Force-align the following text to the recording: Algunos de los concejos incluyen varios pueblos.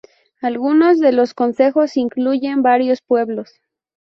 Algunos 0.41 0.97
de 0.99 1.11
los 1.11 1.35
concejos 1.35 1.95
incluyen 1.95 2.63
varios 2.63 3.03
pueblos. 3.03 3.51